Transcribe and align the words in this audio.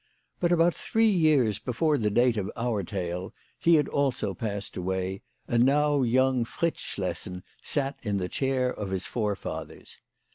But 0.39 0.51
about 0.51 0.73
three 0.73 1.11
years 1.11 1.59
before 1.59 1.95
the 1.99 2.09
date 2.09 2.35
of 2.35 2.49
our 2.55 2.81
tale 2.81 3.35
he 3.59 3.79
also 3.79 4.29
had 4.29 4.39
passed 4.39 4.75
away, 4.75 5.21
and 5.47 5.63
now 5.63 6.01
young 6.01 6.43
Fritz 6.43 6.81
Schlessen 6.81 7.43
sat 7.61 7.99
in 8.01 8.17
the 8.17 8.27
chair 8.27 8.73
of 8.73 8.89
his 8.89 9.05
forefathers. 9.05 9.99